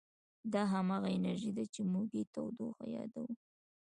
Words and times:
دا 0.53 0.61
همغه 0.73 1.07
انرژي 1.17 1.51
ده 1.57 1.63
چې 1.73 1.81
موږ 1.91 2.07
یې 2.17 2.23
تودوخه 2.33 2.85
یادوو. 2.95 3.33